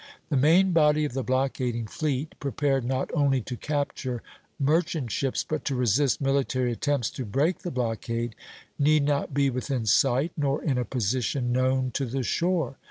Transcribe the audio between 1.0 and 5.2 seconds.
of the blockading fleet, prepared not only to capture merchant